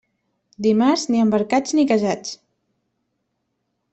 [0.65, 2.33] Dimarts, ni embarcats ni casats.